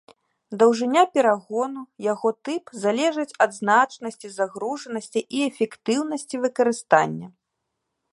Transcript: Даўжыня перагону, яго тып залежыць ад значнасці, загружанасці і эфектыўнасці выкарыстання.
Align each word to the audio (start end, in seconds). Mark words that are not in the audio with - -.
Даўжыня 0.61 1.01
перагону, 1.15 1.81
яго 2.13 2.31
тып 2.47 2.65
залежыць 2.83 3.37
ад 3.47 3.51
значнасці, 3.59 4.27
загружанасці 4.37 5.21
і 5.39 5.45
эфектыўнасці 5.49 6.35
выкарыстання. 6.47 7.27